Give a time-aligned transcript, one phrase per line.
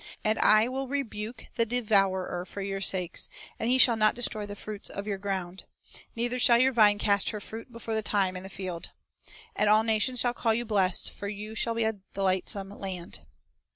[0.23, 4.55] And I will rebuke the devourer for your sakes, and he shall not destroy the
[4.55, 5.65] fruits of your ground;
[6.15, 8.89] neither shall your vine cast her fruit before the time in the field.
[9.55, 13.19] And all nations shall call you blessed; for ye shall be a delightsome land."